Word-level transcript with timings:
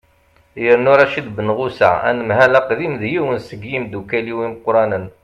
yernu 0.63 0.91
racid 0.99 1.27
benɣusa 1.35 1.89
anemhal 2.09 2.53
aqdim 2.59 2.93
d 3.01 3.03
yiwen 3.11 3.37
seg 3.47 3.61
yimeddukkal-iw 3.71 4.39
imeqqranen 4.47 5.05